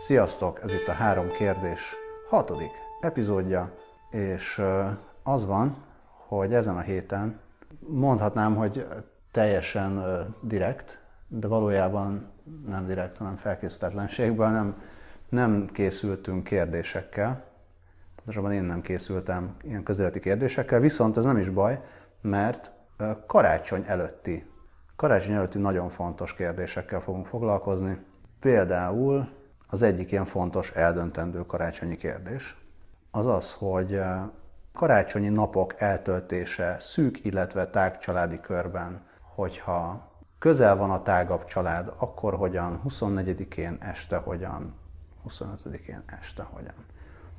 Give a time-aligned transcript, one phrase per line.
[0.00, 0.60] Sziasztok!
[0.62, 1.94] Ez itt a Három Kérdés
[2.28, 3.74] hatodik epizódja,
[4.10, 4.62] és
[5.22, 5.76] az van,
[6.26, 7.40] hogy ezen a héten
[7.78, 8.86] mondhatnám, hogy
[9.30, 10.02] teljesen
[10.40, 12.32] direkt, de valójában
[12.68, 14.82] nem direkt, hanem felkészületlenségből nem,
[15.28, 17.44] nem készültünk kérdésekkel.
[18.14, 21.80] Pontosabban én nem készültem ilyen közeleti kérdésekkel, viszont ez nem is baj,
[22.20, 22.72] mert
[23.26, 24.50] karácsony előtti,
[24.96, 27.98] karácsony előtti nagyon fontos kérdésekkel fogunk foglalkozni.
[28.40, 29.38] Például
[29.70, 32.56] az egyik ilyen fontos, eldöntendő karácsonyi kérdés
[33.10, 34.00] az az, hogy
[34.72, 42.34] karácsonyi napok eltöltése szűk, illetve tág családi körben, hogyha közel van a tágabb család, akkor
[42.34, 44.74] hogyan, 24-én este hogyan,
[45.28, 46.74] 25-én este hogyan.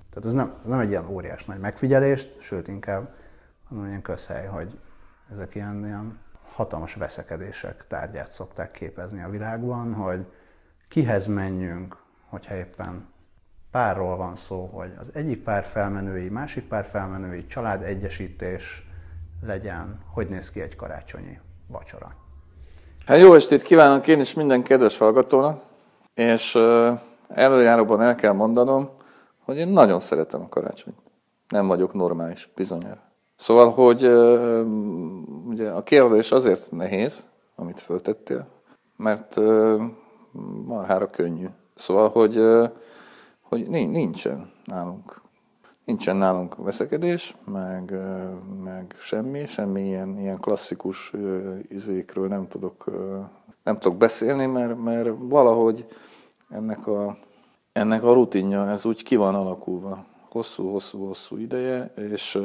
[0.10, 3.14] Tehát ez nem, nem egy ilyen óriás nagy megfigyelést, sőt inkább
[3.68, 4.80] hanem ilyen közhely, hogy
[5.32, 6.20] ezek ilyen, ilyen
[6.56, 10.32] hatalmas veszekedések tárgyát szokták képezni a világban, hogy
[10.88, 11.98] kihez menjünk,
[12.32, 13.10] hogyha éppen
[13.72, 18.86] párról van szó, hogy az egyik pár felmenői, másik pár felmenői, család egyesítés
[19.46, 22.16] legyen, hogy néz ki egy karácsonyi vacsora.
[23.06, 25.64] Hát jó estét kívánok én is minden kedves hallgatónak,
[26.14, 26.56] és
[27.28, 28.90] előjáróban el kell mondanom,
[29.46, 30.98] hogy én nagyon szeretem a karácsonyt.
[31.48, 33.02] Nem vagyok normális, bizonyára.
[33.36, 34.04] Szóval, hogy
[35.48, 38.48] ugye a kérdés azért nehéz, amit föltettél,
[38.98, 39.36] mert
[40.66, 41.48] marhára könnyű.
[41.82, 42.42] Szóval, hogy,
[43.42, 45.22] hogy nincsen nálunk.
[45.86, 47.94] Nincsen nálunk veszekedés, meg,
[48.64, 51.14] meg semmi, semmi ilyen, ilyen klasszikus
[51.70, 52.86] izékről nem tudok,
[53.64, 55.86] nem tudok beszélni, mert, mert valahogy
[56.50, 57.18] ennek a,
[57.72, 62.40] ennek a rutinja, ez úgy ki van alakulva hosszú-hosszú-hosszú ideje, és,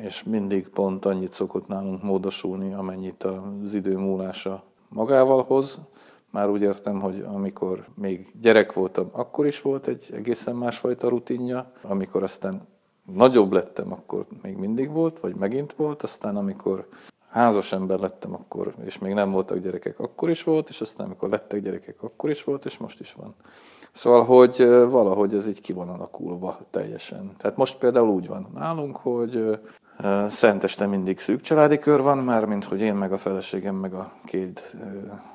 [0.00, 3.26] és mindig pont annyit szokott nálunk módosulni, amennyit
[3.64, 5.80] az idő múlása magával hoz.
[6.30, 11.72] Már úgy értem, hogy amikor még gyerek voltam, akkor is volt egy egészen másfajta rutinja,
[11.82, 12.66] amikor aztán
[13.12, 16.88] nagyobb lettem, akkor még mindig volt, vagy megint volt, aztán amikor
[17.28, 21.28] házas ember lettem akkor, és még nem voltak gyerekek, akkor is volt, és aztán amikor
[21.28, 23.34] lettek gyerekek, akkor is volt, és most is van.
[23.92, 27.32] Szóval, hogy valahogy ez így ki van alakulva teljesen.
[27.36, 29.58] Tehát most például úgy van nálunk, hogy
[30.28, 34.12] Szenteste mindig szűk családi kör van, már mint hogy én meg a feleségem, meg a
[34.24, 34.76] két,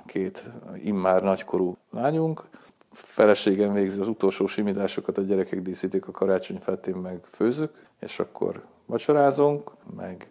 [0.06, 0.52] két
[0.84, 2.44] immár nagykorú lányunk.
[2.92, 8.64] Feleségem végzi az utolsó simításokat, a gyerekek díszítik a karácsonyfát, én meg főzök, és akkor
[8.86, 10.28] vacsorázunk, meg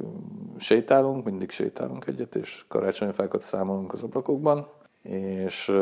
[0.58, 4.68] sétálunk, mindig sétálunk egyet, és karácsonyfákat számolunk az ablakokban,
[5.02, 5.72] és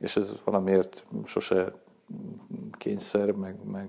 [0.00, 1.72] és ez valamiért sose
[2.72, 3.88] kényszer, meg, meg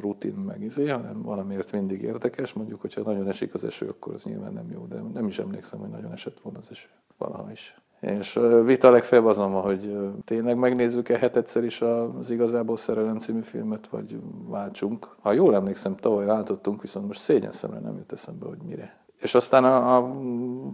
[0.00, 2.52] rutin, meg izé, hanem valamiért mindig érdekes.
[2.52, 5.78] Mondjuk, hogyha nagyon esik az eső, akkor az nyilván nem jó, de nem is emlékszem,
[5.78, 6.88] hogy nagyon esett volna az eső.
[7.18, 7.78] Valaha is.
[8.00, 14.20] És vita legfeljebb azon hogy tényleg megnézzük-e hetedszer is az Igazából Szerelem című filmet, vagy
[14.48, 15.16] váltsunk.
[15.20, 19.04] Ha jól emlékszem, tavaly váltottunk, viszont most szégyen szemre nem jut eszembe, hogy mire.
[19.20, 20.16] És aztán a, a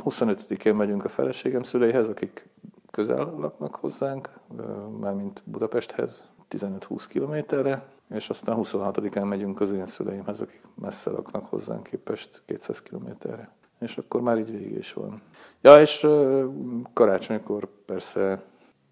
[0.04, 2.48] 25-én megyünk a feleségem szüleihez, akik
[2.90, 4.30] közel laknak hozzánk,
[5.00, 11.82] mármint Budapesthez, 15-20 kilométerre, és aztán 26-án megyünk az én szüleimhez, akik messze laknak hozzánk
[11.82, 13.50] képest 200 kilométerre.
[13.80, 15.22] És akkor már így végig is van.
[15.60, 16.06] Ja, és
[16.92, 18.42] karácsonykor persze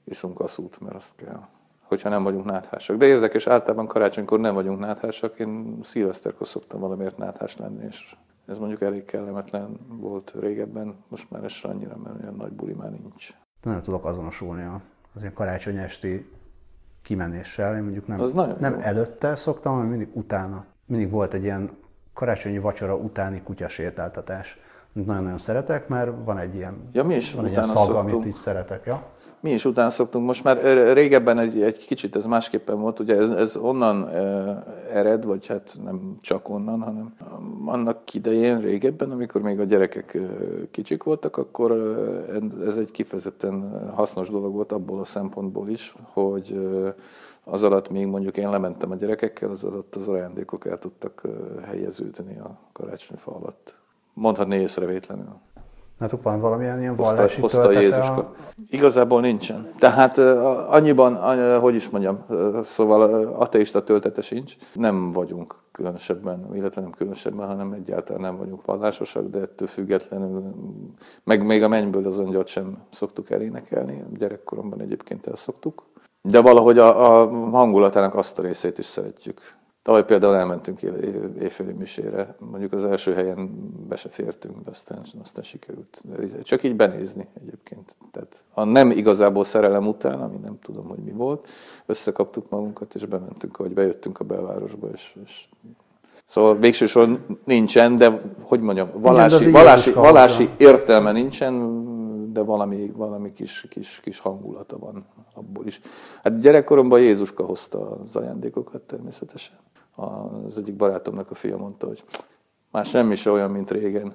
[0.04, 1.48] iszunk a szút, mert azt kell
[1.82, 2.96] hogyha nem vagyunk náthásak.
[2.96, 5.38] De érdekes, általában karácsonykor nem vagyunk náthásak.
[5.38, 11.44] Én szilveszterkor szoktam valamiért náthás lenni, és ez mondjuk elég kellemetlen volt régebben, most már
[11.44, 14.62] ez annyira, mert olyan nagy buli már nincs nem tudok azonosulni
[15.14, 16.30] az ilyen karácsony esti
[17.02, 17.76] kimenéssel.
[17.76, 20.64] Én mondjuk nem, nem előtte szoktam, hanem mindig utána.
[20.86, 21.70] Mindig volt egy ilyen
[22.12, 24.58] karácsonyi vacsora utáni kutyasétáltatás
[25.06, 28.32] nagyon-nagyon szeretek, mert van egy ilyen, ja, mi is van egy ilyen szag, amit így
[28.32, 28.86] szeretek.
[28.86, 29.02] Ja?
[29.40, 30.26] Mi is után szoktunk.
[30.26, 34.08] Most már régebben egy, egy kicsit ez másképpen volt, ugye ez, ez onnan
[34.92, 37.14] ered, vagy hát nem csak onnan, hanem
[37.66, 40.18] annak idején régebben, amikor még a gyerekek
[40.70, 41.72] kicsik voltak, akkor
[42.66, 46.68] ez egy kifejezetten hasznos dolog volt abból a szempontból is, hogy
[47.44, 51.22] az alatt még mondjuk én lementem a gyerekekkel, az alatt az ajándékok el tudtak
[51.64, 53.77] helyeződni a karácsonyfa alatt
[54.18, 55.40] mondhatni észrevétlenül.
[55.98, 58.16] Nátok van valamilyen ilyen vallási Oszta, Jézuska.
[58.16, 58.34] A...
[58.70, 59.72] Igazából nincsen.
[59.78, 60.18] Tehát
[60.68, 61.16] annyiban,
[61.60, 62.24] hogy is mondjam,
[62.62, 64.56] szóval ateista töltete sincs.
[64.72, 70.54] Nem vagyunk különösebben, illetve nem különösebben, hanem egyáltalán nem vagyunk vallásosak, de ettől függetlenül,
[71.24, 75.86] meg még a mennyből az angyalt sem szoktuk elénekelni, gyerekkoromban egyébként elszoktuk.
[76.22, 79.40] De valahogy a, a hangulatának azt a részét is szeretjük.
[79.88, 80.82] Tavaly például elmentünk
[81.40, 83.50] éjféli misére, mondjuk az első helyen
[83.88, 86.02] be se fértünk, de aztán, aztán sikerült.
[86.42, 87.96] Csak így benézni egyébként.
[88.12, 91.48] Tehát a nem igazából szerelem után, ami nem tudom, hogy mi volt,
[91.86, 95.48] összekaptuk magunkat, és bementünk, ahogy bejöttünk a belvárosba, és, és
[96.26, 101.52] Szóval végső soron nincsen, de hogy mondjam, vallási, vallási, vallási értelme nincsen,
[102.38, 105.80] de valami, valami kis, kis, kis hangulata van abból is.
[106.22, 109.56] Hát gyerekkoromban Jézuska hozta az ajándékokat természetesen.
[109.94, 112.04] Az egyik barátomnak a fia mondta, hogy
[112.70, 114.14] már semmi se olyan, mint régen.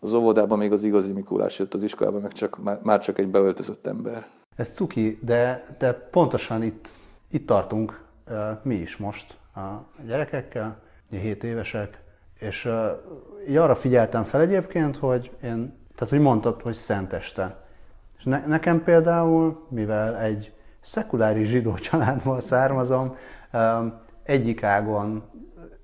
[0.00, 3.86] Az óvodában még az igazi Mikulás jött az iskolában, meg csak, már csak egy beöltözött
[3.86, 4.26] ember.
[4.56, 6.88] Ez cuki, de, de pontosan itt,
[7.30, 8.04] itt tartunk
[8.62, 12.02] mi is most a gyerekekkel, 7 évesek,
[12.38, 12.68] és
[13.48, 17.62] így arra figyeltem fel egyébként, hogy én, tehát hogy mondtad, hogy szenteste.
[18.18, 23.16] És ne, nekem például, mivel egy szekuláris zsidó családból származom,
[24.22, 25.22] egyik ágon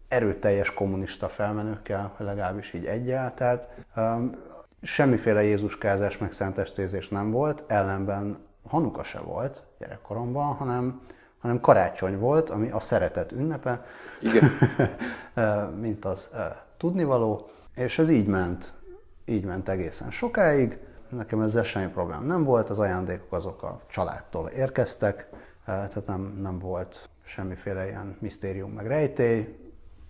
[0.08, 3.68] erőteljes kommunista felmenőkkel, legalábbis így egyel, tehát
[4.82, 11.00] semmiféle Jézuskázás meg szentestézés nem volt, ellenben Hanuka se volt gyerekkoromban, hanem,
[11.38, 13.84] hanem karácsony volt, ami a szeretet ünnepe,
[14.20, 14.50] Igen.
[15.84, 16.30] mint az
[16.76, 18.72] tudnivaló, és ez így ment,
[19.30, 20.78] így ment egészen sokáig.
[21.08, 25.28] Nekem ezzel semmi problém nem volt, az ajándékok azok a családtól érkeztek,
[25.64, 29.58] tehát nem, nem volt semmiféle ilyen misztérium meg rejtély.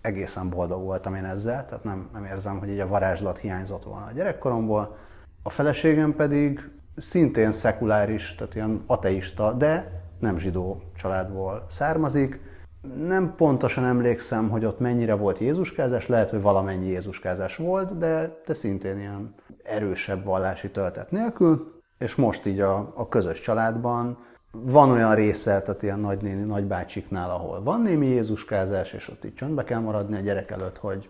[0.01, 4.05] Egészen boldog voltam én ezzel, tehát nem, nem érzem, hogy így a varázslat hiányzott volna
[4.05, 4.97] a gyerekkoromból.
[5.43, 12.39] A feleségem pedig szintén szekuláris, tehát ilyen ateista, de nem zsidó családból származik.
[12.81, 18.53] Nem pontosan emlékszem, hogy ott mennyire volt Jézuskázás, lehet, hogy valamennyi Jézuskázás volt, de, de
[18.53, 21.81] szintén ilyen erősebb vallási töltet nélkül.
[21.97, 24.17] És most így a, a közös családban
[24.51, 29.63] van olyan része, tehát ilyen nagynéni, nagybácsiknál, ahol van némi Jézuskázás, és ott így csöndbe
[29.63, 31.09] kell maradni a gyerek előtt, hogy,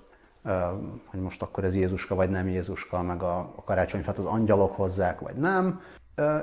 [1.05, 5.19] hogy most akkor ez Jézuska vagy nem Jézuska, meg a, a karácsonyfát az angyalok hozzák,
[5.19, 5.81] vagy nem.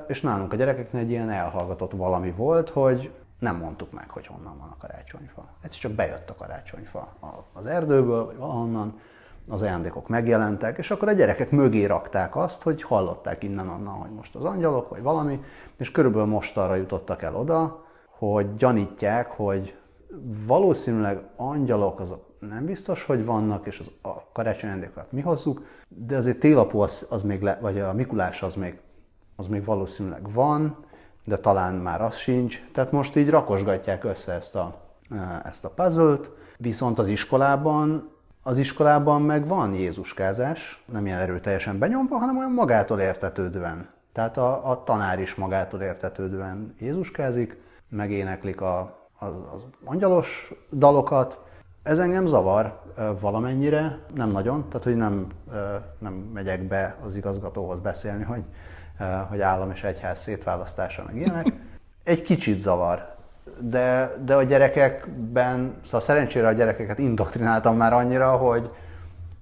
[0.07, 4.59] És nálunk a gyerekeknél egy ilyen elhallgatott valami volt, hogy nem mondtuk meg, hogy honnan
[4.59, 5.49] van a karácsonyfa.
[5.61, 7.17] Egyszer csak bejött a karácsonyfa
[7.53, 9.01] az erdőből, vagy valahonnan,
[9.49, 14.35] az ajándékok megjelentek, és akkor a gyerekek mögé rakták azt, hogy hallották innen-onnan, hogy most
[14.35, 15.41] az angyalok, vagy valami,
[15.77, 19.79] és körülbelül most arra jutottak el oda, hogy gyanítják, hogy
[20.47, 26.17] valószínűleg angyalok azok nem biztos, hogy vannak, és az, a karácsony ajándékokat mi hozzuk, de
[26.17, 28.81] azért télapó az, az még, le, vagy a Mikulás az még,
[29.37, 30.77] az még valószínűleg van,
[31.25, 32.63] de talán már az sincs.
[32.73, 34.81] Tehát most így rakosgatják össze ezt a,
[35.45, 38.17] ezt a puzzle-t, viszont az iskolában
[38.49, 43.89] az iskolában meg van Jézuskázás, nem ilyen erőteljesen benyomva, hanem olyan magától értetődően.
[44.13, 51.41] Tehát a, a tanár is magától értetődően Jézuskázik, megéneklik a, az, az angyalos dalokat.
[51.83, 52.81] Ez engem zavar
[53.21, 55.27] valamennyire, nem nagyon, tehát hogy nem,
[55.99, 58.43] nem megyek be az igazgatóhoz beszélni, hogy,
[59.29, 61.53] hogy állam és egyház szétválasztása meg ilyenek.
[62.05, 63.17] Egy kicsit zavar,
[63.61, 68.71] de, de a gyerekekben, szóval szerencsére a gyerekeket indoktrináltam már annyira, hogy,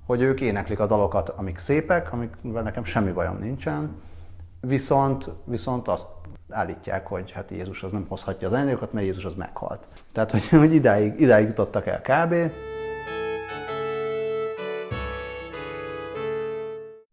[0.07, 4.03] hogy ők éneklik a dalokat, amik szépek, amikvel nekem semmi bajom nincsen,
[4.61, 6.07] viszont, viszont azt
[6.51, 9.89] állítják, hogy hát Jézus az nem hozhatja az ajándékokat, mert Jézus az meghalt.
[10.13, 12.35] Tehát, hogy, hogy idáig, idáig jutottak el kb.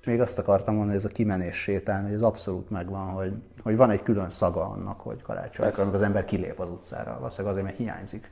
[0.05, 3.33] Még azt akartam mondani, hogy ez a kimenés sétálni, hogy ez abszolút megvan, hogy,
[3.63, 7.17] hogy van egy külön szaga annak, hogy karácsonykor, amikor az ember kilép az utcára.
[7.17, 8.31] Valószínűleg azért, mert hiányzik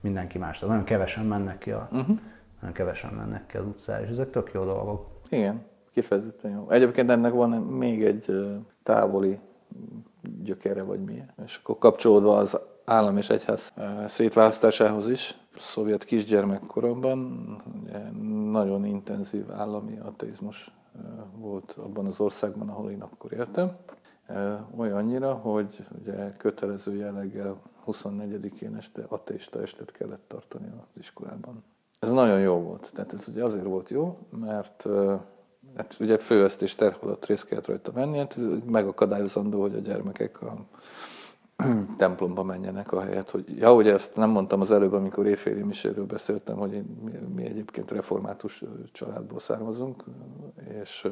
[0.00, 0.60] mindenki más.
[0.60, 2.16] Nagyon kevesen mennek ki, a, uh-huh.
[2.60, 5.06] nagyon kevesen mennek ki az utcára, és ezek tök jó dolgok.
[5.28, 5.62] Igen,
[5.92, 6.70] kifejezetten jó.
[6.70, 8.46] Egyébként ennek van még egy
[8.82, 9.38] távoli
[10.42, 11.32] gyökere, vagy milyen.
[11.44, 13.72] És akkor kapcsolódva az állam és egyház
[14.06, 17.18] szétválasztásához is, szovjet kisgyermekkoromban
[18.50, 20.70] nagyon intenzív állami ateizmus
[21.36, 23.76] volt abban az országban, ahol én akkor éltem.
[24.76, 31.64] Olyannyira, hogy ugye kötelező jelleggel 24-én este ateista estet kellett tartani az iskolában.
[31.98, 32.90] Ez nagyon jó volt.
[32.94, 34.86] Tehát ez ugye azért volt jó, mert
[35.76, 40.56] hát ugye főöszt és terholat részt kellett rajta venni, hát megakadályozandó, hogy a gyermekek a
[41.96, 46.06] templomba menjenek a helyet, hogy ja, ugye ezt nem mondtam az előbb, amikor éjféli miséről
[46.06, 50.04] beszéltem, hogy én, mi, mi egyébként református családból származunk,
[50.80, 51.08] és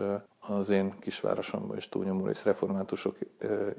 [0.48, 3.16] az én kisvárosomban is túlnyomó rész reformátusok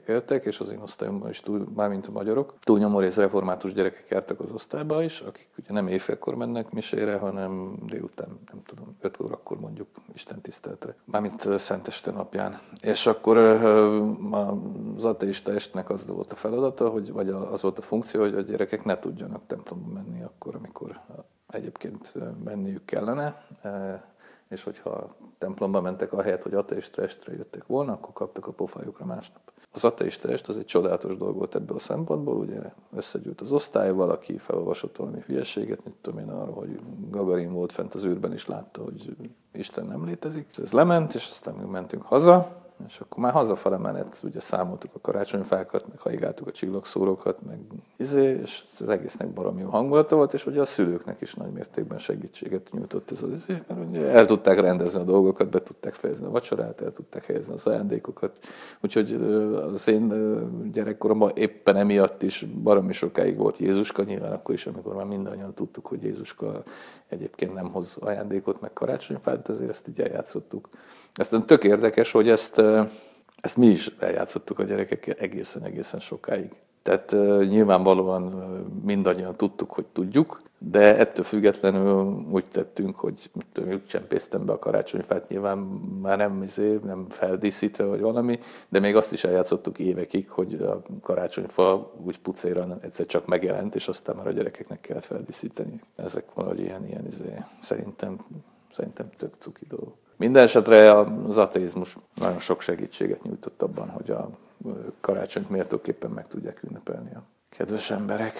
[0.07, 4.39] éltek, és az én osztályomban is, túl, mármint a magyarok, túlnyomó rész református gyerekek jártak
[4.39, 9.59] az osztályba is, akik ugye nem éjfélkor mennek misére, hanem délután, nem tudom, öt órakor
[9.59, 12.59] mondjuk Isten tiszteltre, mármint Szenteste napján.
[12.81, 13.37] És akkor
[14.97, 18.41] az ateista estnek az volt a feladata, hogy, vagy az volt a funkció, hogy a
[18.41, 20.99] gyerekek ne tudjanak templomba menni akkor, amikor
[21.49, 23.45] egyébként menniük kellene
[24.49, 29.05] és hogyha templomba mentek a helyet, hogy ateista estre jöttek volna, akkor kaptak a pofájukra
[29.05, 29.41] másnap.
[29.71, 32.59] az ateista est az egy csodálatos dolog volt ebből a szempontból, ugye
[32.95, 36.79] összegyűlt az osztály, valaki felolvasott valami hülyeséget, mit tudom én arról, hogy
[37.09, 39.15] Gagarin volt fent az űrben, és látta, hogy
[39.53, 40.57] Isten nem létezik.
[40.57, 44.99] Ez lement, és aztán mi mentünk haza, és akkor már hazafele menet, ugye számoltuk a
[45.01, 47.59] karácsonyfákat, meg haigáltuk a csillagszórókat, meg
[47.97, 51.97] izé, és az egésznek baromi jó hangulata volt, és ugye a szülőknek is nagy mértékben
[51.97, 56.25] segítséget nyújtott ez az izé, mert ugye el tudták rendezni a dolgokat, be tudták fejezni
[56.25, 58.39] a vacsorát, el tudták helyezni az ajándékokat.
[58.81, 59.13] Úgyhogy
[59.73, 60.13] az én
[60.71, 65.85] gyerekkoromban éppen emiatt is baromi sokáig volt Jézuska, nyilván akkor is, amikor már mindannyian tudtuk,
[65.85, 66.63] hogy Jézuska
[67.07, 70.69] egyébként nem hoz ajándékot, meg karácsonyfát, de azért ezt így eljátszottuk.
[71.13, 72.61] Aztán tök érdekes, hogy ezt,
[73.41, 76.51] ezt mi is eljátszottuk a gyerekekkel egészen-egészen sokáig.
[76.81, 77.11] Tehát
[77.49, 78.23] nyilvánvalóan
[78.83, 85.29] mindannyian tudtuk, hogy tudjuk, de ettől függetlenül úgy tettünk, hogy mit csempésztem be a karácsonyfát,
[85.29, 85.57] nyilván
[86.01, 90.81] már nem, izé, nem feldíszítve vagy valami, de még azt is eljátszottuk évekig, hogy a
[91.01, 95.81] karácsonyfa úgy pucéran egyszer csak megjelent, és aztán már a gyerekeknek kellett feldíszíteni.
[95.95, 98.25] Ezek valahogy ilyen, ilyen izé, szerintem,
[98.75, 99.95] szerintem tök cuki dolgok.
[100.19, 104.29] Minden esetre az ateizmus nagyon sok segítséget nyújtott abban, hogy a
[104.99, 108.33] karácsonyt méltóképpen meg tudják ünnepelni a kedves emberek.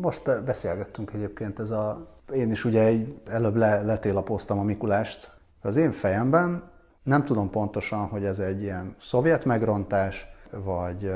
[0.00, 5.32] Most beszélgettünk egyébként, ez a, én is ugye egy, előbb le, letélapoztam a Mikulást.
[5.62, 6.70] Az én fejemben
[7.02, 11.10] nem tudom pontosan, hogy ez egy ilyen szovjet megrontás, vagy,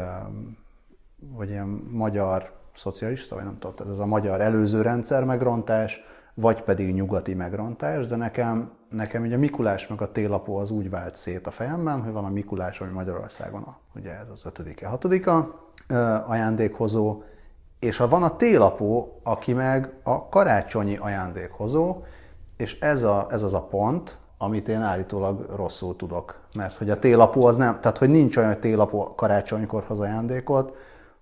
[1.18, 6.02] vagy ilyen magyar szocialista, vagy nem tudom, tehát ez a magyar előző rendszer megrontás,
[6.34, 11.16] vagy pedig nyugati megrontás, de nekem, nekem ugye Mikulás meg a télapó az úgy vált
[11.16, 15.54] szét a fejemben, hogy van a Mikulás, ami Magyarországon a, ugye ez az ötödike, hatodika
[16.26, 17.22] ajándékhozó,
[17.78, 22.02] és ha van a télapó, aki meg a karácsonyi ajándékhozó,
[22.56, 26.40] és ez, a, ez az a pont, amit én állítólag rosszul tudok.
[26.56, 30.76] Mert hogy a télapó az nem, tehát hogy nincs olyan, hogy télapó karácsonykor hoz ajándékot,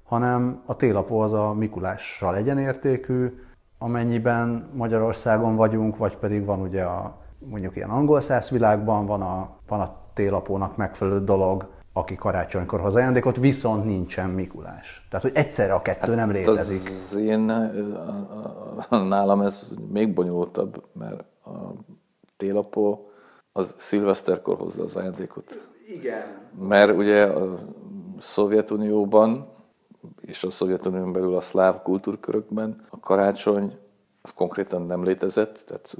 [0.05, 3.39] hanem a télapó az a Mikulással egyenértékű,
[3.79, 9.57] amennyiben Magyarországon vagyunk, vagy pedig van ugye a mondjuk ilyen angol száz világban van a,
[9.69, 15.07] van a télapónak megfelelő dolog, aki karácsonykor hoz ajándékot, viszont nincsen Mikulás.
[15.11, 16.91] Tehát, hogy egyszerre a kettő hát nem létezik.
[17.11, 17.41] Az én,
[18.91, 21.73] nálam ez még bonyolultabb, mert a
[22.37, 23.11] télapó
[23.53, 25.69] az szilveszterkor hozza az ajándékot.
[25.87, 26.23] Igen.
[26.69, 27.59] Mert ugye a
[28.19, 29.58] Szovjetunióban
[30.21, 33.79] és a Szovjetunión belül a szláv kultúrkörökben a karácsony
[34.23, 35.97] az konkrétan nem létezett, tehát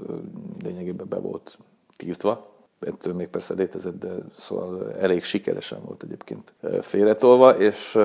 [0.63, 1.57] lényegében be volt
[1.97, 2.47] tiltva.
[2.79, 7.95] Ettől még persze létezett, de szóval elég sikeresen volt egyébként félretolva, és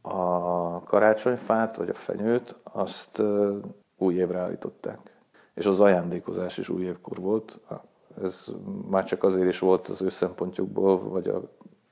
[0.00, 3.22] a karácsonyfát, vagy a fenyőt, azt
[3.96, 4.98] új évre állították.
[5.54, 7.60] És az ajándékozás is új évkor volt.
[8.22, 8.46] Ez
[8.88, 11.42] már csak azért is volt az ő szempontjukból, vagy a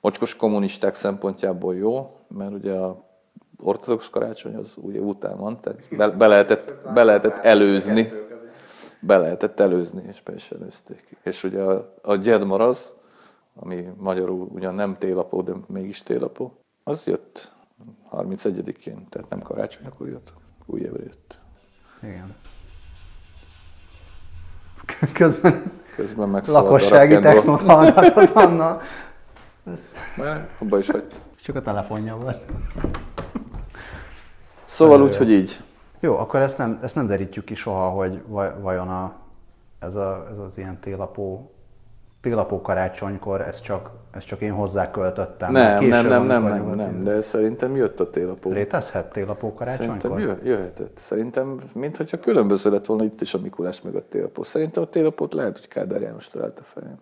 [0.01, 3.05] mocskos kommunisták szempontjából jó, mert ugye a
[3.63, 8.13] ortodox karácsony az ugye után van, tehát be, be, lehetett, be lehetett előzni.
[9.01, 11.17] Be lehetett előzni, és be is előzték.
[11.23, 12.93] És ugye a, a gyedmar az,
[13.55, 16.53] ami magyarul ugyan nem télapó, de mégis télapó,
[16.85, 17.53] az jött
[18.13, 20.33] 31-én, tehát nem karácsonykor jött,
[20.67, 21.39] új évre jött.
[22.03, 22.35] Igen.
[25.13, 28.81] Közben, Közben meg lakossági technót hallgat az Anna.
[29.73, 29.85] Ezt...
[30.59, 31.17] Abba is hagyta.
[31.43, 32.43] Csak a telefonja volt.
[34.71, 35.61] Szóval úgy, hogy így.
[36.01, 38.23] Jó, akkor ezt nem, ezt nem derítjük ki soha, hogy
[38.61, 39.13] vajon a,
[39.79, 41.51] ez, a, ez az ilyen télapó,
[42.21, 45.53] télapó karácsonykor, ez csak, ez csak én hozzá költöttem.
[45.53, 48.51] Nem, nem, nem, nem, nem, nem, de szerintem jött a télapó.
[48.51, 50.01] Létezhet télapó karácsonykor?
[50.01, 50.99] Szerintem jöhetett.
[50.99, 54.43] Szerintem, mintha különböző lett volna itt is a Mikulás meg a télapó.
[54.43, 56.99] Szerintem a télapót lehet, hogy Kádár János találta fel.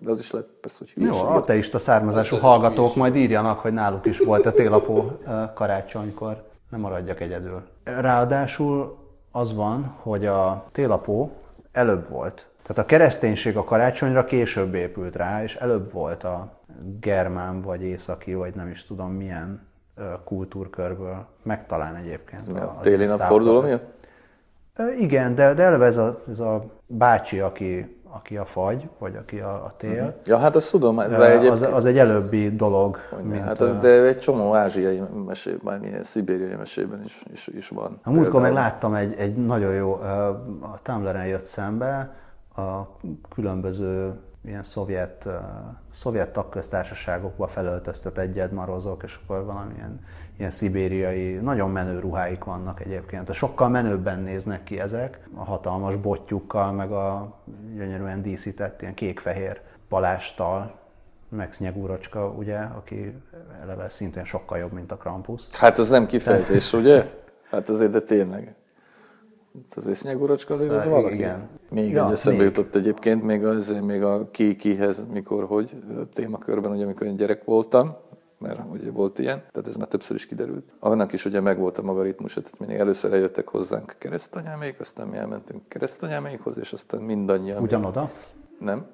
[0.00, 1.22] De az is lehet persze, hogy hülyeség.
[1.22, 5.18] Jó, ateista származású hallgatók majd írjanak, hogy náluk is volt a télapó
[5.54, 7.62] karácsonykor nem maradjak egyedül.
[7.84, 8.98] Ráadásul
[9.30, 11.32] az van, hogy a télapó
[11.72, 12.46] előbb volt.
[12.62, 16.60] Tehát a kereszténység a karácsonyra később épült rá, és előbb volt a
[17.00, 19.66] germán, vagy északi, vagy nem is tudom milyen
[20.24, 22.40] kultúrkörből, meg talán egyébként.
[22.40, 24.06] Ez a, a téli napforduló miatt?
[24.98, 29.38] Igen, de, de eleve ez a, ez a bácsi, aki aki a fagy, vagy aki
[29.38, 29.90] a, a tél.
[29.90, 30.14] Uh-huh.
[30.24, 30.96] Ja, hát azt tudom.
[30.96, 31.52] De egyébként...
[31.52, 32.98] az, az egy előbbi dolog.
[33.22, 37.98] mint hát az, de egy csomó ázsiai mesében, milyen szibériai mesében is, is, is van.
[38.02, 39.92] A múltkor meg láttam egy, egy nagyon jó,
[40.60, 42.14] a Tumblr-en jött szembe,
[42.56, 42.80] a
[43.34, 45.28] különböző ilyen szovjet,
[45.90, 50.00] szovjet tagköztársaságokba felöltöztet egyed marozok, és akkor valamilyen
[50.38, 53.32] ilyen szibériai, nagyon menő ruháik vannak egyébként.
[53.32, 57.34] Sokkal menőbben néznek ki ezek, a hatalmas botjukkal, meg a
[57.76, 60.78] gyönyörűen díszített ilyen kék-fehér palástal,
[61.28, 63.14] meg Snyegúrocska, ugye, aki
[63.62, 65.42] eleve szintén sokkal jobb, mint a Krampus.
[65.52, 67.10] Hát az nem kifejezés, ugye?
[67.50, 68.54] Hát azért, de tényleg.
[69.54, 71.16] Hát azért Snyegurocska azért az Szóval valaki.
[71.16, 71.48] igen.
[71.70, 72.48] Még Ja, egy eszembe még.
[72.48, 75.76] jutott egyébként, még, az, még a ki kihez, mikor, hogy
[76.12, 77.96] témakörben, ugye amikor én gyerek voltam,
[78.46, 80.64] mert ugye volt ilyen, tehát ez már többször is kiderült.
[80.78, 85.16] Annak is ugye megvolt a maga ritmusa, tehát mindig először eljöttek hozzánk keresztanyámék, aztán mi
[85.16, 87.62] elmentünk keresztanyámékhoz, és aztán mindannyian.
[87.62, 88.10] Ugyanoda?
[88.58, 88.86] Nem,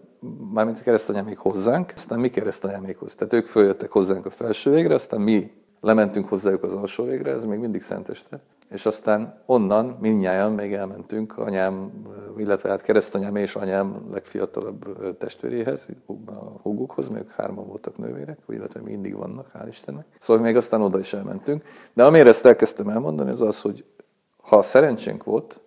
[0.52, 3.14] mármint a keresztanyámék hozzánk, aztán mi keresztanyámékhoz.
[3.14, 7.44] Tehát ők följöttek hozzánk a felső végre, aztán mi lementünk hozzájuk az alsó végre, ez
[7.44, 8.40] még mindig Szentestre.
[8.70, 11.92] És aztán onnan mindnyájan még elmentünk anyám,
[12.36, 15.86] illetve hát keresztanyám és anyám legfiatalabb testvéréhez,
[16.26, 20.06] a húgukhoz, még hárman voltak nővérek, illetve mindig vannak, hál' Istennek.
[20.20, 21.64] Szóval még aztán oda is elmentünk.
[21.92, 23.84] De amire ezt elkezdtem elmondani, az az, hogy
[24.42, 25.60] ha szerencsénk volt,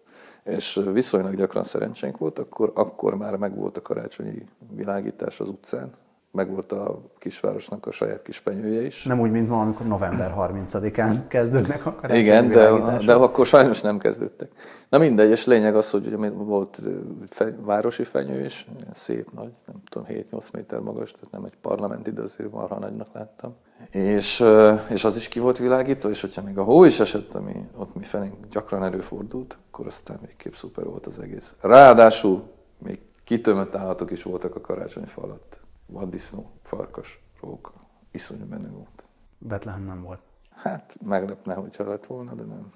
[0.43, 5.93] és viszonylag gyakran szerencsénk volt, akkor, akkor már megvolt a karácsonyi világítás az utcán,
[6.33, 9.03] megvolt a kisvárosnak a saját kis fenyője is.
[9.03, 13.81] Nem úgy, mint ma, amikor november 30-án kezdődnek a karácsonyi Igen, de, de akkor sajnos
[13.81, 14.51] nem kezdődtek.
[14.89, 16.81] Na mindegy, és lényeg az, hogy ugye volt
[17.29, 22.11] fe, városi fenyő is, szép nagy, nem tudom, 7-8 méter magas, tehát nem egy parlamenti,
[22.11, 23.55] de azért marha nagynak láttam.
[23.91, 24.43] És,
[24.89, 27.95] és az is ki volt világítva, és hogyha még a hó is esett, ami ott
[27.95, 31.55] mi felénk gyakran előfordult, akkor aztán végképp szuper volt az egész.
[31.61, 32.43] Ráadásul
[32.77, 35.61] még kitömött állatok is voltak a karácsony fa alatt.
[35.93, 37.71] Vaddisznó, farkas, róka.
[38.11, 39.03] Iszonyú menő volt.
[39.37, 40.19] Betlehem nem volt.
[40.55, 42.71] Hát meglepne, hogyha lett volna, de nem.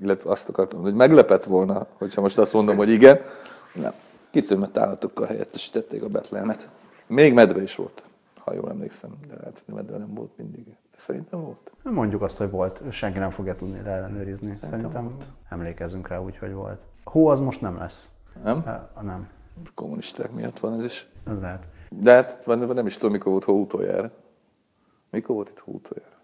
[0.00, 3.20] Illetve azt akartam hogy meglepett volna, hogyha most azt mondom, hogy igen.
[3.74, 3.92] Nem.
[4.30, 6.70] Kitömött állatokkal helyettesítették a Betlehemet.
[7.06, 8.04] Még medve is volt,
[8.38, 9.10] ha jól emlékszem.
[9.28, 10.64] De hát medve nem volt mindig.
[10.64, 11.72] De szerintem volt.
[11.82, 14.58] Mondjuk azt, hogy volt, senki nem fogja tudni leellenőrizni.
[14.62, 15.16] Szerintem
[15.48, 16.80] emlékezzünk rá úgy, hogy volt.
[17.04, 18.10] Hó az most nem lesz.
[18.44, 18.56] Nem?
[18.58, 19.28] Uh, nem,
[19.64, 21.08] A kommunisták miatt van ez is.
[21.26, 21.68] az lehet.
[22.00, 24.10] De hát nem is tudom, mikor volt hó utoljára.
[25.10, 26.16] Mikor volt itt hó utoljára?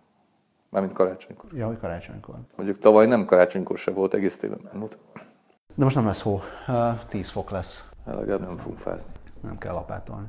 [0.68, 1.50] Mármint karácsonykor.
[1.54, 2.34] Ja, hogy karácsonykor.
[2.56, 4.98] Mondjuk tavaly nem karácsonykor se volt, egész télen nem volt.
[5.74, 6.40] De most nem lesz hó.
[6.68, 7.88] Uh, 10 fok lesz.
[8.04, 9.12] Legalább nem fogunk fázni.
[9.40, 10.26] Nem kell lapátolni.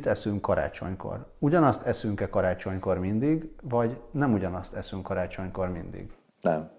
[0.00, 1.26] Mit eszünk karácsonykor?
[1.38, 6.12] Ugyanazt eszünk-e karácsonykor mindig, vagy nem ugyanazt eszünk karácsonykor mindig?
[6.40, 6.70] Nem.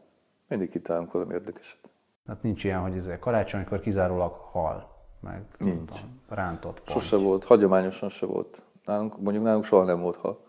[0.48, 1.80] Mindig kitalálunk valami érdekeset.
[2.28, 5.92] Hát nincs ilyen, hogy ezért karácsonykor kizárólag hal, meg Nincs.
[5.92, 6.90] tudom, rántott pont.
[6.90, 8.64] Sose volt, hagyományosan se volt.
[8.86, 10.40] Nálunk, mondjuk nálunk soha nem volt hal,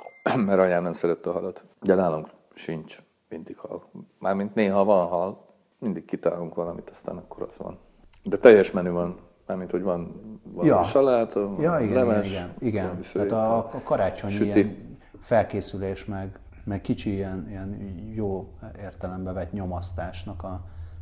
[0.46, 1.64] mert anyám nem szerette a halat.
[1.80, 3.90] De nálunk sincs mindig hal.
[4.18, 5.46] Mármint néha van hal,
[5.78, 7.78] mindig kitalálunk valamit, aztán akkor az van.
[8.22, 9.18] De teljes menü van,
[9.52, 10.82] mármint, hogy van valami Ja.
[10.84, 12.84] saláta, Ja, igen, leves, igen, igen.
[12.84, 13.00] igen.
[13.12, 14.58] Tehát a, a karácsonyi Süti.
[14.58, 17.76] ilyen felkészülés, meg, meg kicsi ilyen, ilyen
[18.14, 20.60] jó értelembe vett nyomasztásnak a,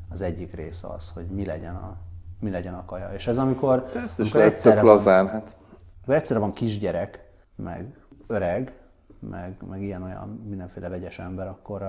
[0.08, 1.96] az egyik része az, hogy mi legyen a,
[2.40, 3.12] mi legyen a kaja.
[3.12, 5.56] És ez amikor, De ezt is amikor tök van, lazán, hát
[5.96, 8.78] amikor egyszerre van kisgyerek, meg öreg,
[9.18, 11.82] meg, meg ilyen-olyan mindenféle vegyes ember, akkor,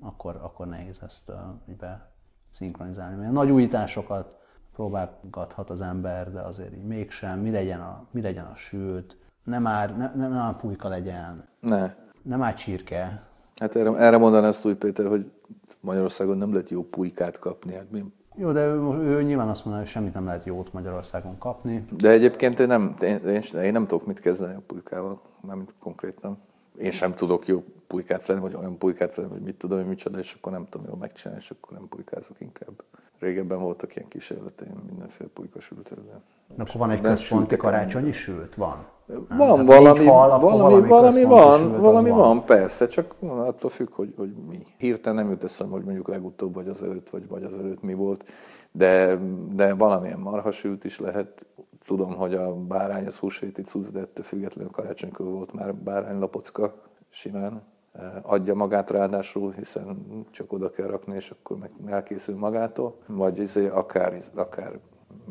[0.00, 1.32] akkor, akkor nehéz ezt
[1.68, 2.10] így be
[2.50, 3.16] szinkronizálni.
[3.16, 4.34] Mert nagy újításokat
[4.76, 7.40] próbálgathat az ember, de azért így mégsem.
[7.40, 11.94] Mi legyen a, mi legyen a sült, nem már, nem, nem, nem pulyka legyen, ne.
[12.22, 13.22] nem már csirke.
[13.56, 15.32] Hát erre, erre mondaná azt úgy Péter, hogy
[15.80, 17.74] Magyarországon nem lehet jó pulykát kapni.
[17.74, 18.04] Hát mi?
[18.34, 21.86] Jó, de ő, ő nyilván azt mondaná, hogy semmit nem lehet jót Magyarországon kapni.
[21.90, 26.38] De egyébként én nem, én, én, én nem tudok mit kezdeni a pulykával, mármint konkrétan.
[26.78, 30.18] Én sem tudok jó pulykát venni, vagy olyan pulykát venni, hogy mit tudom, hogy micsoda,
[30.18, 32.82] és akkor nem tudom jól megcsinálni, és akkor nem pulykázok inkább.
[33.18, 36.20] Régebben voltak ilyen kísérleteim mindenféle pulykasültől, de
[36.56, 38.54] De akkor van egy központi karácsonyi sült?
[38.54, 38.86] Van.
[39.06, 42.18] Van tehát valami, hal, valami, valami valami, van, sült, valami van.
[42.18, 42.44] van.
[42.44, 44.66] persze, csak attól függ, hogy, hogy mi.
[44.78, 47.94] Hirtelen nem jut eszem, hogy mondjuk legutóbb vagy az előtt, vagy, vagy az előtt mi
[47.94, 48.24] volt,
[48.72, 49.18] de,
[49.52, 51.46] de valamilyen marhasült is lehet.
[51.86, 56.74] Tudom, hogy a bárány az húsvéti cucc, de ettől függetlenül karácsonykor volt már báránylapocka
[57.08, 57.62] simán.
[57.98, 62.96] Eh, Adja magát ráadásul, hiszen csak oda kell rakni, és akkor meg elkészül magától.
[63.06, 64.78] Vagy izé, akár, akár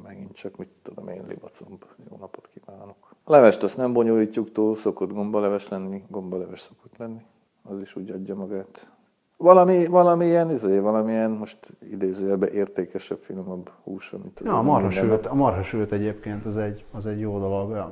[0.04, 1.84] megint csak, mit tudom én, libacomb.
[2.10, 2.95] Jó napot kívánok.
[3.23, 7.21] A levest azt nem bonyolítjuk túl, szokott gombaleves lenni, gombaleves szokott lenni.
[7.63, 8.89] Az is úgy adja magát.
[9.38, 15.34] Valami, valamilyen, izé, valamilyen, most idézőjelben értékesebb, finomabb hús, amit az Ja, a marhasült, a
[15.34, 17.91] marhasült egyébként az egy, az egy jó dolog.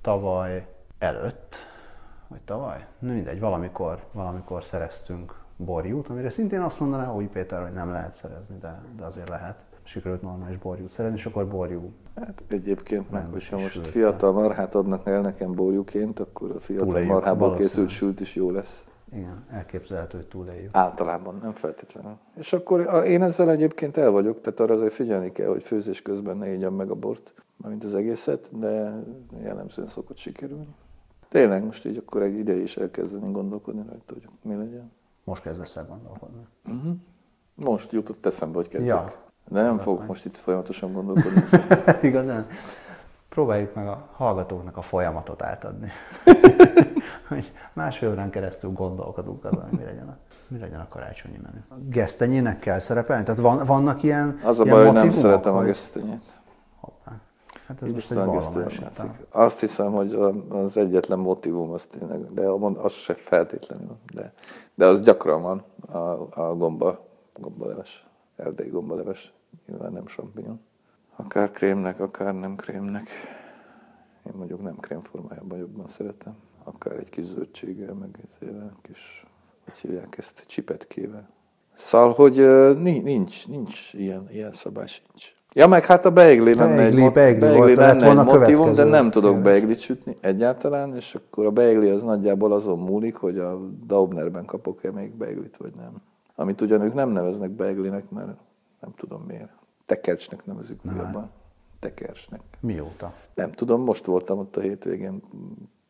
[0.00, 0.66] Tavaly
[0.98, 1.56] előtt,
[2.28, 2.86] vagy tavaly?
[2.98, 8.14] Nem mindegy, valamikor, valamikor szereztünk borjút, amire szintén azt mondaná úgy Péter, hogy nem lehet
[8.14, 9.64] szerezni, de, de azért lehet.
[9.82, 11.92] Sikerült normális borjút szerezni, és akkor borjú.
[12.14, 13.86] Hát egyébként meg, hogyha most sült.
[13.86, 18.50] fiatal marhát adnak el nekem borjuként, akkor a fiatal Túléljük, marhából készült sült is jó
[18.50, 18.86] lesz.
[19.12, 20.70] Igen, elképzelhető, hogy túléljük.
[20.72, 22.16] Általában, nem feltétlenül.
[22.36, 26.36] És akkor én ezzel egyébként el vagyok, tehát arra azért figyelni kell, hogy főzés közben
[26.36, 29.02] ne égyem meg a bort, mint az egészet, de
[29.42, 30.74] jellemzően szokott sikerülni.
[31.36, 34.92] Tényleg most így akkor egy ideje is elkezdeni gondolkodni rajta, hogy mi legyen.
[35.24, 36.46] Most kezdesz el gondolkodni.
[36.68, 36.94] Uh-huh.
[37.54, 38.96] Most jutott eszembe, hogy kezdjek.
[38.96, 39.12] Ja.
[39.48, 41.40] De nem fogok most itt folyamatosan gondolkodni.
[42.08, 42.46] Igazán
[43.28, 45.90] próbáljuk meg a hallgatóknak a folyamatot átadni.
[47.28, 50.16] hogy másfél órán keresztül gondolkodunk azon, hogy mi legyen a,
[50.48, 51.58] mi legyen a karácsonyi menü.
[51.68, 53.24] A gesztenyének kell szerepelni?
[53.24, 56.40] Tehát van, vannak ilyen Az a ilyen baj, hogy nem szeretem a gesztenyét.
[57.66, 58.80] Hát ez most egy vallomás.
[59.30, 60.14] Azt hiszem, hogy
[60.48, 64.32] az egyetlen motivum az tényleg, de az se feltétlenül, de,
[64.74, 69.32] de az gyakran van a, a gomba, gombaleves, erdei gombaleves,
[69.66, 70.60] nyilván nem champignon.
[71.16, 73.08] Akár krémnek, akár nem krémnek.
[74.26, 76.36] Én mondjuk nem krém formájában jobban szeretem.
[76.64, 79.26] Akár egy kis zöldséggel, meg ezével, kis,
[79.64, 81.28] hogy hívják ezt, csipetkével.
[81.72, 82.36] Szóval, hogy
[83.02, 85.35] nincs, nincs ilyen, ilyen szabály sincs.
[85.56, 88.72] Ja, meg hát a beigli lenne egy, Beigli, mo- beigli beigli volt, lenne egy motivum,
[88.72, 93.38] de nem tudok beiglit sütni egyáltalán, és akkor a beigli az nagyjából azon múlik, hogy
[93.38, 95.92] a Daubnerben kapok-e még beiglit, vagy nem.
[96.34, 98.26] Amit ugyan ők nem neveznek beiglinek, mert
[98.80, 99.50] nem tudom miért.
[99.86, 101.30] Tekercsnek nevezik újabban.
[101.80, 102.40] Tekercsnek.
[102.60, 103.12] Mióta?
[103.34, 105.22] Nem tudom, most voltam ott a hétvégén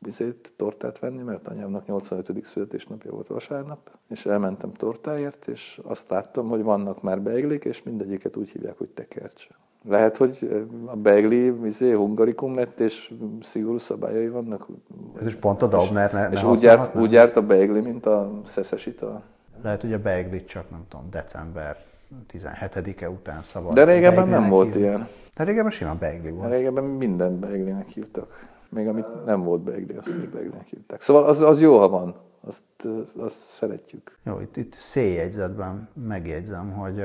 [0.07, 2.45] bizét, tortát venni, mert anyámnak 85.
[2.45, 8.37] születésnapja volt vasárnap, és elmentem tortáért, és azt láttam, hogy vannak már beiglik, és mindegyiket
[8.37, 9.49] úgy hívják, hogy tekercs.
[9.88, 14.66] Lehet, hogy a beigli izé, hungarikum lett, és szigorú szabályai vannak.
[15.21, 18.07] Ez is pont a Daubner ne, és ne úgy járt, úgy járt a beigli, mint
[18.07, 19.23] a szeszes ital.
[19.62, 21.77] Lehet, hogy a beiglit csak, nem tudom, december
[22.33, 23.75] 17-e után szabad.
[23.75, 24.81] De régebben nem volt hívni.
[24.81, 25.09] ilyen.
[25.37, 26.51] De régebben simán beigli volt.
[26.51, 28.55] Régebben mindent beiglinek hívtak.
[28.77, 31.01] Még amit nem volt beigli, azt is beiglinek hívták.
[31.01, 32.15] Szóval az, az jó, ha van.
[32.41, 34.19] Azt, azt szeretjük.
[34.23, 37.05] Jó, itt, itt széjegyzetben megjegyzem, hogy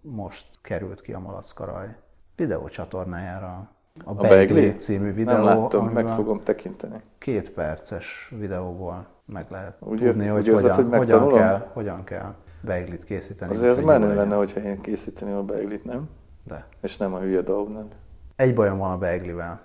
[0.00, 1.96] most került ki a Malackaraj
[2.36, 3.70] videócsatornájára
[4.04, 4.76] a, A beigli?
[4.76, 7.00] című videó, nem láttam, meg fogom tekinteni.
[7.18, 12.34] két perces videóból meg lehet Úgy tudni, hogy, érzed, hogyan, hogy hogyan, kell, hogyan kell
[12.60, 13.52] beiglit készíteni.
[13.52, 16.08] Azért az menő lenne, hogyha én készíteni a beiglit, nem?
[16.46, 16.66] De.
[16.80, 17.84] És nem a hülye Daubner.
[18.36, 19.60] Egy bajom van a beiglivel.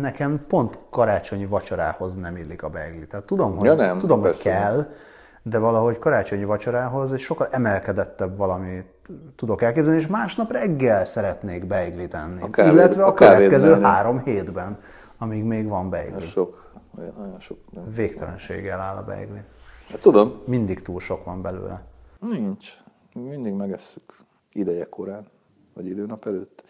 [0.00, 3.06] Nekem pont karácsonyi vacsorához nem illik a beigli.
[3.06, 4.86] Tehát tudom, hogy, Ja, nem, tudom, hogy kell,
[5.42, 8.86] de valahogy karácsonyi vacsorához egy sokkal emelkedettebb valamit
[9.36, 12.42] tudok elképzelni, és másnap reggel szeretnék beiglit enni.
[12.42, 13.82] A kávét- Illetve a, a következő mellé.
[13.82, 14.78] három hétben,
[15.18, 16.20] amíg még van beigli.
[16.20, 16.70] sok.
[16.98, 17.58] Olyan, olyan sok.
[17.72, 17.90] Nem.
[17.94, 19.40] Végtelenséggel áll a beigli.
[19.90, 21.80] Hát, tudom, Mindig túl sok van belőle.
[22.20, 22.72] nincs.
[23.12, 24.12] Mindig megesszük.
[24.52, 25.26] Ideje korán.
[25.74, 26.64] Vagy időnap előtt.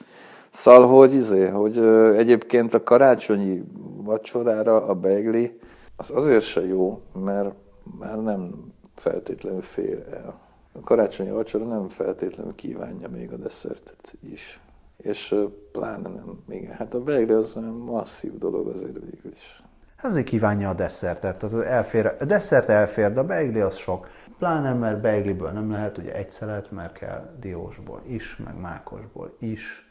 [0.59, 1.79] Szóval, hogy, izé, hogy
[2.17, 3.65] egyébként a karácsonyi
[3.97, 5.59] vacsorára a beigli
[5.97, 7.55] az azért se jó, mert
[7.99, 10.41] már nem feltétlenül fér el.
[10.73, 14.61] A karácsonyi vacsora nem feltétlenül kívánja még a desszertet is.
[14.97, 15.35] És
[15.73, 16.43] pláne nem.
[16.47, 19.63] Még, hát a beigli az olyan masszív dolog azért végül is.
[20.03, 21.39] Ezért kívánja a desszertet.
[21.39, 24.09] Tehát elfér, a desszert elfér, de a beigli az sok.
[24.39, 29.88] Pláne, mert beigliből nem lehet ugye egy szelet, mert kell diósból is, meg mákosból is.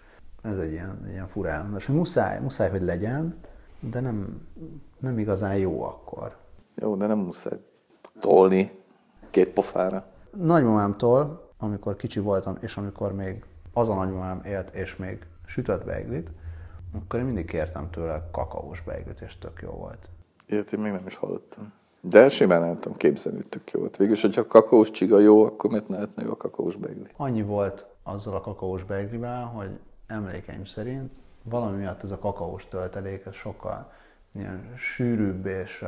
[0.47, 1.73] Ez egy ilyen, egy ilyen furán.
[1.77, 3.39] És muszáj, muszáj, hogy legyen,
[3.79, 4.47] de nem,
[4.99, 6.36] nem igazán jó akkor.
[6.75, 7.57] Jó, de nem muszáj
[8.19, 8.71] tolni
[9.29, 10.05] két pofára.
[10.31, 16.31] Nagymamámtól, amikor kicsi voltam, és amikor még az a nagymamám élt, és még sütött beiglit,
[16.95, 20.10] akkor én mindig kértem tőle kakaós beiglit, és tök jó volt.
[20.47, 21.73] Ilyet én még nem is hallottam.
[22.01, 23.97] De simán el tudom képzelni, hogy tök jó volt.
[23.97, 27.07] Végülis, hogyha a kakaós csiga jó, akkor miért ne lehetne jó a kakaós beigli?
[27.15, 31.13] Annyi volt azzal a kakaós beiglivel, hogy emlékeim szerint
[31.49, 33.91] valami miatt ez a kakaós töltelék ez sokkal
[34.33, 35.85] ilyen sűrűbb és,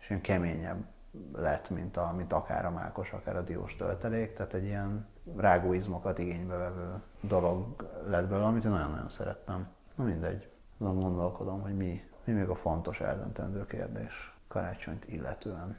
[0.00, 0.84] és ilyen keményebb
[1.32, 6.18] lett, mint, a, mint akár a mákos, akár a diós töltelék, tehát egy ilyen rágóizmokat
[6.18, 7.66] igénybe vevő dolog
[8.06, 9.68] lett belőle, amit én nagyon-nagyon szerettem.
[9.94, 15.76] Na mindegy, azon gondolkodom, hogy mi, mi még a fontos eldöntendő kérdés karácsonyt illetően.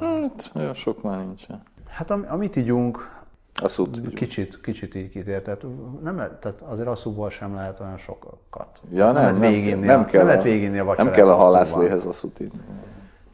[0.00, 1.62] Hát, olyan sok már nincsen.
[1.86, 3.19] Hát am, amit ígyunk,
[3.62, 4.14] A szút.
[4.14, 5.66] Kicsit, kicsit így kitér, tehát,
[6.02, 8.80] nem lehet, tehát azért asszúból sem lehet olyan sokat.
[8.90, 11.34] Ja, nem, nem, végiginni nem, a, kell nem lehet a, a nem vacsorát kell a
[11.34, 12.60] halászléhez a szút inni.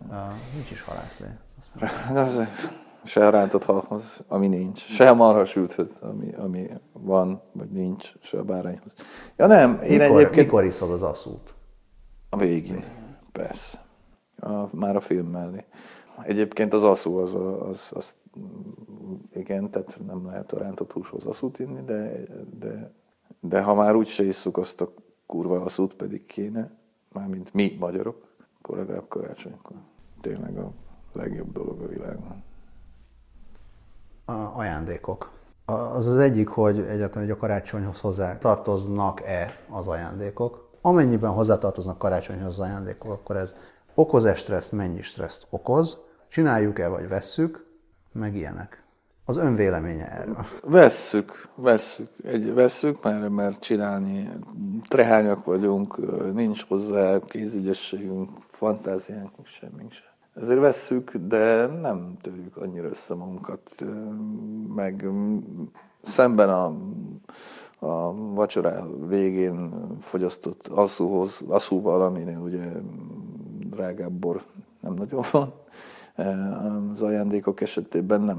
[0.09, 0.16] Uh,
[0.55, 1.26] nincs is halászlé.
[2.14, 2.40] De az,
[3.07, 4.79] se rántott halhoz, ami nincs.
[4.79, 8.92] Se marhasülthöz, ami, ami van, vagy nincs, se a bárányhoz.
[9.37, 10.46] Ja nem, én Mikor, egyébként...
[10.46, 11.55] mikor iszod az asszút?
[12.31, 12.85] A végén,
[13.33, 13.85] persze.
[14.37, 15.64] A, már a film mellé.
[16.22, 17.35] Egyébként az aszú az,
[17.68, 18.14] az, az,
[19.33, 22.22] igen, tehát nem lehet a rántott húshoz aszút inni, de,
[22.59, 22.92] de,
[23.40, 24.92] de ha már úgy se isszuk azt a
[25.26, 26.70] kurva aszút pedig kéne,
[27.12, 29.76] mármint mi magyarok, akkor legalább karácsonykor.
[30.20, 30.72] Tényleg a
[31.12, 32.42] legjobb dolog a világon.
[34.24, 35.31] A ajándékok.
[35.64, 40.70] Az az egyik, hogy egyáltalán hogy a karácsonyhoz hozzá tartoznak-e az ajándékok.
[40.81, 43.55] Amennyiben hozzátartoznak karácsonyhoz az ajándékok, akkor ez
[43.96, 47.66] okoz-e stresszt, mennyi stresszt okoz, csináljuk-e vagy vesszük,
[48.12, 48.85] meg ilyenek.
[49.24, 50.44] Az önvéleménye erről.
[50.64, 54.30] Vesszük, vesszük, egy, vesszük, mert, mert csinálni
[54.88, 55.96] trehányak vagyunk,
[56.32, 60.04] nincs hozzá kézügyességünk, fantáziánk, semmink sem.
[60.35, 63.85] Ezért vesszük, de nem törjük annyira össze magunkat,
[64.74, 65.09] meg
[66.02, 66.76] szemben a,
[67.78, 72.72] a vacsorá végén fogyasztott alszúhoz, alszúval, aminél ugye
[73.76, 74.42] drágább bor
[74.80, 75.52] nem nagyon van,
[76.92, 78.38] az ajándékok esetében nem,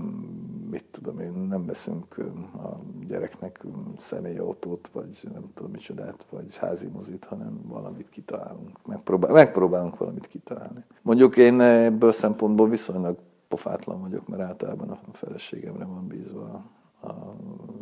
[0.69, 2.17] mit tudom én, nem veszünk
[2.56, 3.63] a gyereknek
[3.97, 8.86] személyautót, vagy nem tudom micsodát, vagy házi mozit, hanem valamit kitalálunk.
[8.86, 10.84] Megpróbál, megpróbálunk valamit kitalálni.
[11.02, 16.63] Mondjuk én ebből szempontból viszonylag pofátlan vagyok, mert általában a feleségemre van bízva
[17.02, 17.12] a,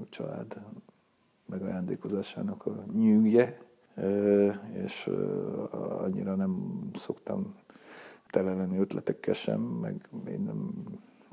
[0.10, 0.60] család
[1.46, 3.58] meg ajándékozásának a nyűgje,
[4.84, 5.10] és
[6.04, 7.56] annyira nem szoktam
[8.30, 10.74] tele lenni ötletekkel sem, meg én nem,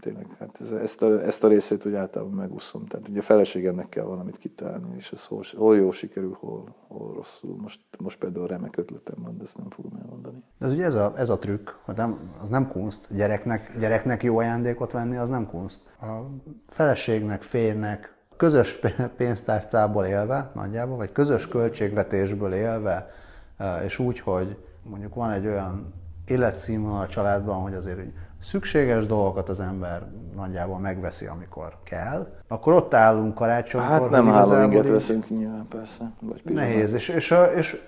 [0.00, 2.86] tényleg, hát ez, ezt, a, ezt a részét úgy általában megúszom.
[2.86, 7.14] Tehát ugye a feleségemnek kell valamit kitalálni, és ez hol, hol jó sikerül, hol, hol
[7.14, 7.56] rosszul.
[7.56, 10.42] Most, most például remek ötletem van, de ezt nem fogom elmondani.
[10.58, 13.14] De az ugye ez a, ez a trükk, hogy nem, az nem kunst.
[13.14, 15.80] Gyereknek, gyereknek jó ajándékot venni, az nem kunst.
[16.00, 16.30] A
[16.66, 18.78] feleségnek, férnek, közös
[19.16, 23.10] pénztárcából élve nagyjából, vagy közös költségvetésből élve,
[23.84, 25.94] és úgy, hogy mondjuk van egy olyan
[26.26, 32.72] életszínvonal a családban, hogy azért hogy szükséges dolgokat az ember nagyjából megveszi, amikor kell, akkor
[32.72, 33.90] ott állunk karácsonykor.
[33.90, 36.12] Hát nem hálóinget veszünk nyilván, persze.
[36.20, 37.80] Vagy nehéz, és, és, és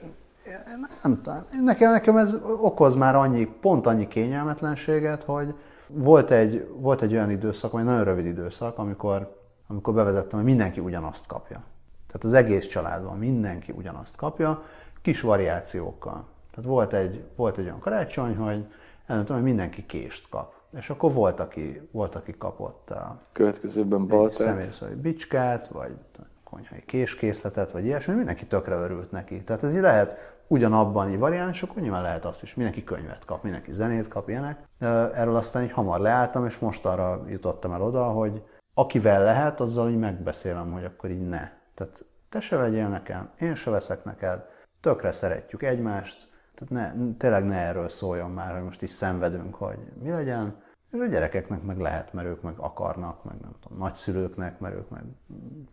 [1.02, 5.54] nem tudom, nekem, nekem ez okoz már annyi, pont annyi kényelmetlenséget, hogy
[5.86, 10.80] volt egy, volt egy olyan időszak, vagy nagyon rövid időszak, amikor, amikor bevezettem, hogy mindenki
[10.80, 11.62] ugyanazt kapja.
[12.06, 14.62] Tehát az egész családban mindenki ugyanazt kapja,
[15.02, 16.26] kis variációkkal.
[16.50, 18.66] Tehát volt egy, volt egy olyan karácsony, hogy
[19.06, 20.52] elmondtam, hogy mindenki kést kap.
[20.76, 24.38] És akkor volt, aki, volt, aki kapott a következőben baltát.
[24.38, 25.96] személyszói bicskát, vagy
[26.44, 29.42] konyhai késkészletet, vagy ilyesmi, mindenki tökre örült neki.
[29.42, 33.72] Tehát ez így lehet ugyanabban így variánsok, nyilván lehet azt is, mindenki könyvet kap, mindenki
[33.72, 34.68] zenét kap, ilyenek.
[35.14, 38.42] Erről aztán így hamar leálltam, és most arra jutottam el oda, hogy
[38.74, 41.50] akivel lehet, azzal így megbeszélem, hogy akkor így ne.
[41.74, 44.44] Tehát te se vegyél nekem, én se veszek neked,
[44.80, 49.78] tökre szeretjük egymást, tehát ne, tényleg ne erről szóljon már, hogy most is szenvedünk, hogy
[50.02, 50.62] mi legyen.
[50.92, 54.88] És a gyerekeknek meg lehet, mert ők meg akarnak, meg nem tudom, nagyszülőknek, mert ők
[54.88, 55.04] meg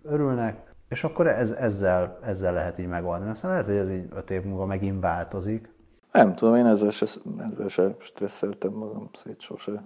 [0.04, 0.74] örülnek.
[0.90, 3.30] És akkor ez, ezzel, ezzel lehet így megoldani.
[3.30, 5.74] Aztán lehet, hogy ez így öt év múlva megint változik.
[6.12, 7.06] Nem tudom, én ezzel se,
[7.40, 9.84] ezzel se stresszeltem magam szét sose.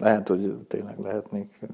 [0.00, 1.66] Lehet, hogy tényleg lehetnék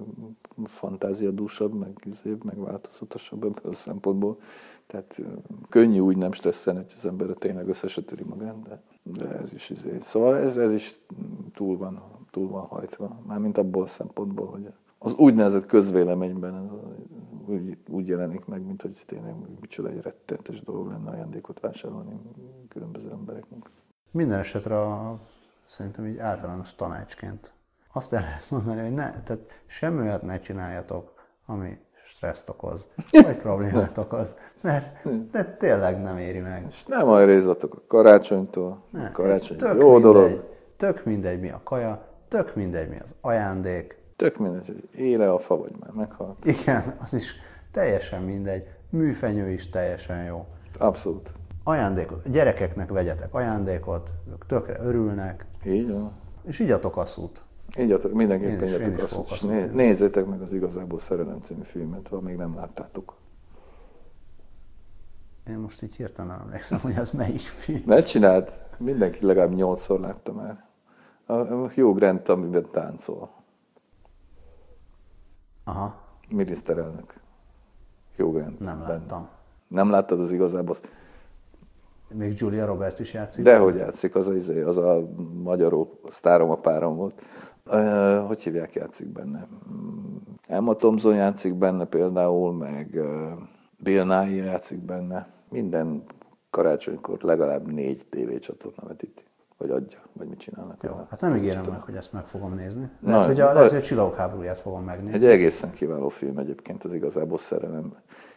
[0.64, 4.38] fantáziadúsabb, meg izébb, meg változatosabb ebből a szempontból.
[4.86, 5.20] Tehát
[5.68, 9.52] könnyű úgy nem stresszelni, hogy az ember tényleg össze se töri magát, de, de ez
[9.52, 9.98] is izé.
[10.00, 11.00] Szóval ez, ez is
[11.52, 13.20] túl van, túl van hajtva.
[13.26, 16.70] Mármint abból a szempontból, hogy az úgynevezett közvéleményben ez
[17.46, 22.20] úgy, úgy jelenik meg, mint hogy tényleg micsoda egy rettenetes dolog lenne ajándékot vásárolni
[22.68, 23.70] különböző embereknek.
[24.10, 25.20] Minden esetre a,
[25.66, 27.54] szerintem így általános tanácsként
[27.94, 31.12] azt el lehet mondani, hogy ne, tehát semmi olyat ne csináljatok,
[31.46, 36.64] ami stresszt okoz, vagy problémát okoz, mert de tényleg nem éri meg.
[36.68, 41.40] És nem olyan rézatok a karácsonytól, Ne, a karácsony tök jó mindegy, dolog, Tök mindegy,
[41.40, 43.98] mi a kaja, tök mindegy, mi az ajándék.
[44.16, 46.44] tök mindegy, hogy éle a fa, vagy már meghalt.
[46.44, 47.34] Igen, az is
[47.72, 48.68] teljesen mindegy.
[48.90, 50.46] Műfenyő is teljesen jó.
[50.78, 51.32] Abszolút.
[51.64, 56.12] Ajándékot, a gyerekeknek vegyetek ajándékot, ők tökre örülnek, Így van.
[56.44, 57.38] és igyatok asszút.
[57.38, 59.82] Így Én mindenképpen is- én igyatok is azt, né- mondani.
[59.82, 63.14] nézzétek meg az Igazából Szerelem című filmet, ha még nem láttátok.
[65.48, 67.82] Én most így hirtelen emlékszem, hogy az melyik film.
[67.86, 70.64] Ne csináld, mindenki legalább nyolcszor látta már.
[71.26, 71.34] A
[71.72, 73.30] Hugh Grant, amiben táncol.
[75.64, 77.14] Aha, Miniszterelnök.
[78.16, 78.58] Hugh Grant.
[78.58, 78.92] nem benne.
[78.92, 79.28] láttam.
[79.68, 80.76] Nem láttad az igazából?
[82.08, 83.44] Még Julia Roberts is játszik.
[83.44, 85.08] Dehogy játszik, az a, izé, az a
[85.42, 87.22] magyaró sztárom a párom volt.
[87.70, 89.48] Uh, hogy hívják játszik benne?
[89.72, 90.16] Mm,
[90.48, 93.32] Emma Thompson játszik benne például, meg uh,
[93.76, 95.28] Bill Nighy játszik benne.
[95.48, 96.04] Minden
[96.50, 99.22] karácsonykor legalább négy tévécsatorna vetíti.
[99.58, 100.82] Vagy adja, vagy mit csinálnak.
[100.82, 101.06] Jó, vele.
[101.10, 102.90] hát nem ígérem meg, hogy ezt meg fogom nézni.
[103.00, 105.14] Na, Lehet, hogy a, na- lehet, hogy a csillagok háborúját fogom megnézni.
[105.14, 107.96] Egy egészen kiváló film egyébként az igazából szerelem.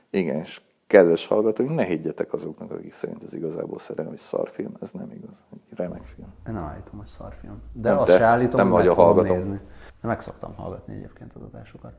[0.10, 4.78] Igen, és kedves hallgatóink, ne higgyetek azoknak, akik szerint ez igazából szerelmi szarfilm.
[4.82, 5.43] Ez nem igaz.
[5.52, 6.34] Egy remek film.
[6.47, 7.62] Én nem állítom, hogy szarfilm.
[7.73, 9.62] De Nem, azt te se állítom, nem hogy meg fogom nézni.
[10.02, 11.93] De meg szoktam hallgatni egyébként az adásokat.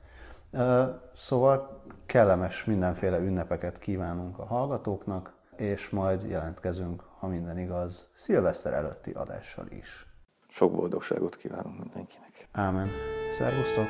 [1.15, 9.11] Szóval kellemes mindenféle ünnepeket kívánunk a hallgatóknak, és majd jelentkezünk, ha minden igaz, szilveszter előtti
[9.11, 10.07] adással is.
[10.49, 12.49] Sok boldogságot kívánunk mindenkinek.
[12.53, 12.89] Ámen.
[13.39, 13.87] Szervusztok!